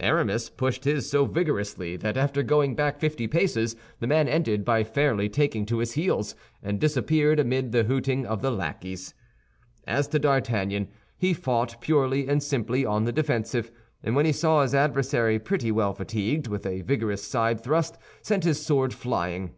[0.00, 4.82] Aramis pushed his so vigorously that after going back fifty paces, the man ended by
[4.82, 9.14] fairly taking to his heels, and disappeared amid the hooting of the lackeys.
[9.86, 13.70] As to D'Artagnan, he fought purely and simply on the defensive;
[14.02, 18.42] and when he saw his adversary pretty well fatigued, with a vigorous side thrust sent
[18.42, 19.54] his sword flying.